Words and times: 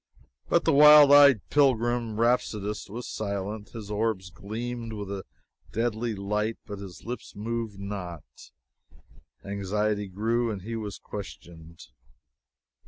But 0.49 0.65
the 0.65 0.73
wild 0.73 1.11
eyed 1.11 1.47
pilgrim 1.51 2.15
rhapsodist 2.19 2.89
was 2.89 3.07
silent. 3.07 3.69
His 3.69 3.91
orbs 3.91 4.31
gleamed 4.31 4.93
with 4.93 5.11
a 5.11 5.25
deadly 5.71 6.15
light, 6.15 6.57
but 6.65 6.79
his 6.79 7.03
lips 7.05 7.35
moved 7.35 7.79
not. 7.79 8.23
Anxiety 9.45 10.07
grew, 10.07 10.49
and 10.49 10.63
he 10.63 10.75
was 10.75 10.97
questioned. 10.97 11.81